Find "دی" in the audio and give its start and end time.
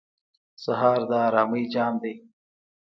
2.03-2.13